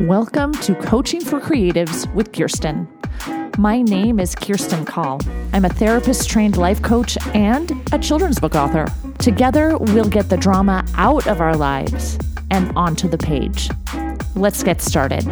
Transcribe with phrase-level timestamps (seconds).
[0.00, 2.88] Welcome to Coaching for Creatives with Kirsti.
[3.58, 5.20] My name is Kirsti Call.
[5.52, 8.86] I'm a therapist trained life coach and a children's book author.
[9.18, 12.18] Together, we'll get the drama out of our lives
[12.50, 13.68] and onto the page.
[14.34, 15.24] Let's get started.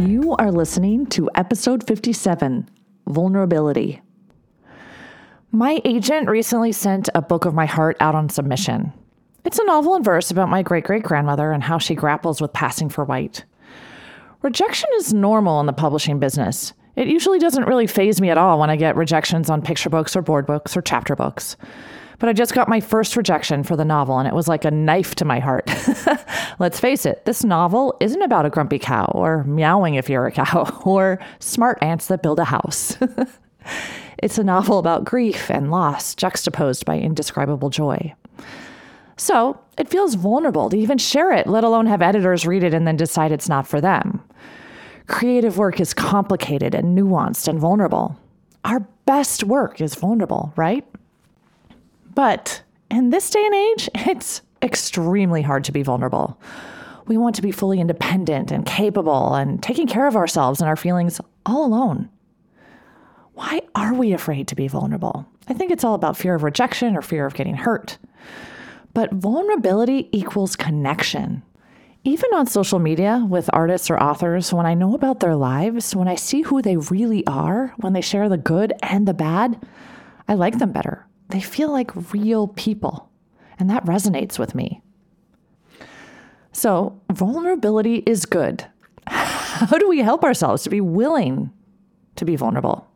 [0.00, 2.68] You are listening to episode 57
[3.06, 4.02] Vulnerability.
[5.52, 8.92] My agent recently sent a book of my heart out on submission.
[9.44, 12.52] It's a novel in verse about my great great grandmother and how she grapples with
[12.54, 13.44] passing for white.
[14.40, 16.72] Rejection is normal in the publishing business.
[16.96, 20.16] It usually doesn't really faze me at all when I get rejections on picture books
[20.16, 21.56] or board books or chapter books.
[22.18, 24.70] But I just got my first rejection for the novel, and it was like a
[24.70, 25.68] knife to my heart.
[26.58, 30.32] Let's face it, this novel isn't about a grumpy cow, or meowing if you're a
[30.32, 32.96] cow, or smart ants that build a house.
[34.18, 38.14] it's a novel about grief and loss juxtaposed by indescribable joy.
[39.16, 42.86] So it feels vulnerable to even share it, let alone have editors read it and
[42.86, 44.22] then decide it's not for them.
[45.06, 48.18] Creative work is complicated and nuanced and vulnerable.
[48.64, 50.84] Our best work is vulnerable, right?
[52.14, 56.40] But in this day and age, it's extremely hard to be vulnerable.
[57.06, 60.76] We want to be fully independent and capable and taking care of ourselves and our
[60.76, 62.08] feelings all alone.
[63.34, 65.26] Why are we afraid to be vulnerable?
[65.48, 67.98] I think it's all about fear of rejection or fear of getting hurt.
[68.94, 71.42] But vulnerability equals connection.
[72.04, 76.06] Even on social media with artists or authors, when I know about their lives, when
[76.06, 79.66] I see who they really are, when they share the good and the bad,
[80.28, 81.06] I like them better.
[81.28, 83.10] They feel like real people,
[83.58, 84.82] and that resonates with me.
[86.52, 88.64] So, vulnerability is good.
[89.06, 91.50] How do we help ourselves to be willing
[92.16, 92.86] to be vulnerable?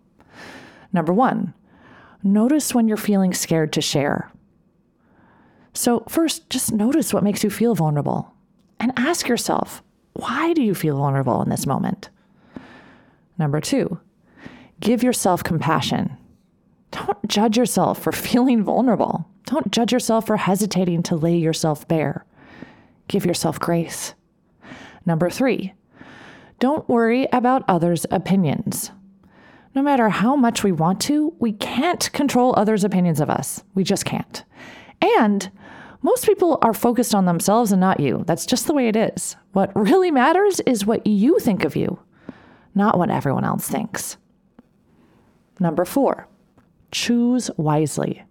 [0.93, 1.55] Number one,
[2.23, 4.31] notice when you're feeling scared to share.
[5.75, 8.35] So, first, just notice what makes you feel vulnerable
[8.81, 9.83] and ask yourself,
[10.15, 12.11] why do you feel vulnerable in this moment?
[13.39, 14.01] Number two,
[14.81, 16.17] give yourself compassion.
[16.91, 19.29] Don't judge yourself for feeling vulnerable.
[19.45, 22.25] Don't judge yourself for hesitating to lay yourself bare.
[23.07, 24.15] Give yourself grace.
[25.07, 25.73] Number three,
[26.59, 28.91] don't worry about others' opinions.
[29.75, 33.63] No matter how much we want to, we can't control others' opinions of us.
[33.75, 34.45] We just can't.
[35.19, 35.51] And
[36.01, 38.23] most people are focused on themselves and not you.
[38.27, 39.37] That's just the way it is.
[39.53, 41.99] What really matters is what you think of you,
[42.75, 44.17] not what everyone else thinks.
[45.59, 46.29] Number four,
[46.93, 48.23] choose wisely.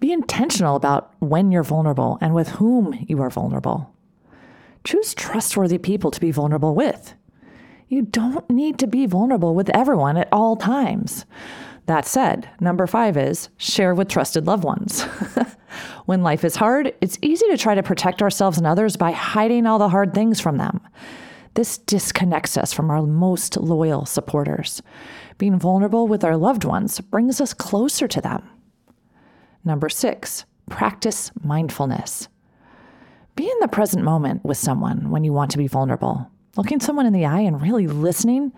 [0.00, 3.94] Be intentional about when you're vulnerable and with whom you are vulnerable.
[4.82, 7.14] Choose trustworthy people to be vulnerable with.
[7.88, 11.24] You don't need to be vulnerable with everyone at all times.
[11.86, 15.06] That said, number five is share with trusted loved ones.
[16.06, 19.66] when life is hard, it's easy to try to protect ourselves and others by hiding
[19.66, 20.80] all the hard things from them.
[21.54, 24.82] This disconnects us from our most loyal supporters.
[25.38, 28.48] Being vulnerable with our loved ones brings us closer to them.
[29.64, 32.28] Number six, practice mindfulness.
[33.36, 36.30] Be in the present moment with someone when you want to be vulnerable.
[36.56, 38.52] Looking someone in the eye and really listening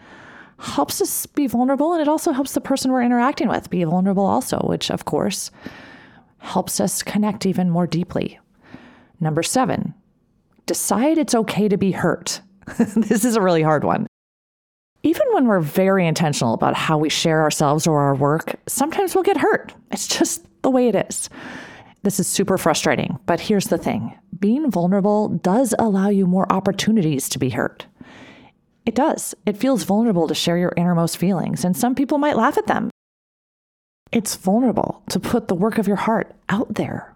[0.59, 4.27] helps us be vulnerable and it also helps the person we're interacting with be vulnerable
[4.27, 5.51] also, which of course
[6.39, 8.39] helps us connect even more deeply.
[9.21, 9.95] Number seven,
[10.67, 12.41] decide it's okay to be hurt.
[12.79, 14.07] this is a really hard one.
[15.03, 19.25] Even when we're very intentional about how we share ourselves or our work, sometimes we'll
[19.25, 19.75] get hurt.
[19.91, 21.31] It's just the way it is.
[22.03, 27.29] This is super frustrating, but here's the thing being vulnerable does allow you more opportunities
[27.31, 27.87] to be hurt.
[28.87, 29.35] It does.
[29.47, 32.91] It feels vulnerable to share your innermost feelings, and some people might laugh at them.
[34.11, 37.15] It's vulnerable to put the work of your heart out there.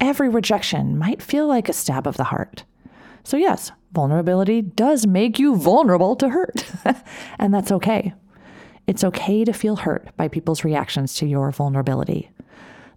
[0.00, 2.64] Every rejection might feel like a stab of the heart.
[3.24, 6.64] So, yes, vulnerability does make you vulnerable to hurt,
[7.38, 8.12] and that's okay.
[8.86, 12.30] It's okay to feel hurt by people's reactions to your vulnerability.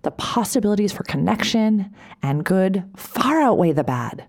[0.04, 1.92] The possibilities for connection
[2.22, 4.28] and good far outweigh the bad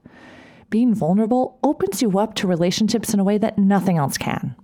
[0.70, 4.54] being vulnerable opens you up to relationships in a way that nothing else can.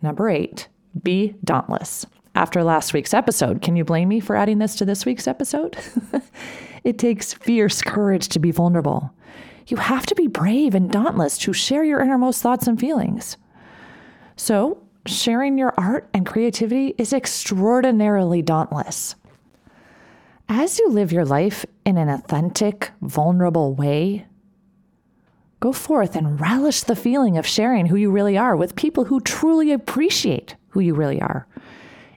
[0.00, 0.68] Number eight,
[1.02, 2.06] be dauntless.
[2.38, 5.76] After last week's episode, can you blame me for adding this to this week's episode?
[6.84, 9.12] it takes fierce courage to be vulnerable.
[9.66, 13.38] You have to be brave and dauntless to share your innermost thoughts and feelings.
[14.36, 19.16] So, sharing your art and creativity is extraordinarily dauntless.
[20.48, 24.28] As you live your life in an authentic, vulnerable way,
[25.60, 29.20] Go forth and relish the feeling of sharing who you really are with people who
[29.20, 31.48] truly appreciate who you really are.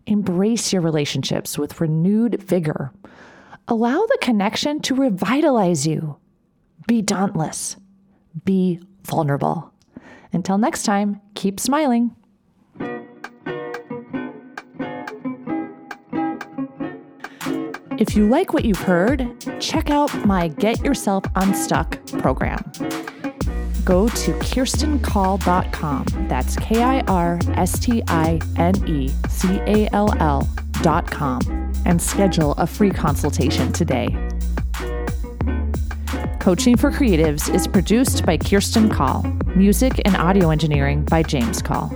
[0.06, 2.92] Embrace your relationships with renewed vigor.
[3.68, 6.18] Allow the connection to revitalize you.
[6.88, 7.78] Be dauntless.
[8.44, 9.72] Be vulnerable.
[10.34, 12.16] Until next time, keep smiling.
[17.98, 22.60] If you like what you've heard, check out my Get Yourself Unstuck program.
[23.84, 26.06] Go to kirsticall.com.
[26.28, 32.54] That's K I R S T I N E C A L L.com and schedule
[32.54, 34.08] a free consultation today.
[36.40, 39.24] Coaching for Creatives is produced by Kirsti Call,
[39.56, 41.92] music and audio engineering by James Call.